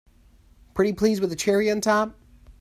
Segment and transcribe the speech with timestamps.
[0.73, 2.17] Pretty please with a cherry on top!